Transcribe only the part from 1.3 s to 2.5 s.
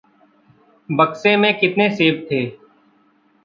में कितने सेब थे?